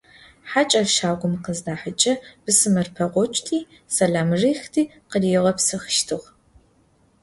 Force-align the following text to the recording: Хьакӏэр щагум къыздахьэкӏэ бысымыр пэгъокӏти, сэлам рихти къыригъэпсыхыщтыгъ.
Хьакӏэр 0.49 0.87
щагум 0.95 1.33
къыздахьэкӏэ 1.43 2.13
бысымыр 2.43 2.87
пэгъокӏти, 2.95 3.59
сэлам 3.93 4.29
рихти 4.41 4.83
къыригъэпсыхыщтыгъ. 5.09 6.25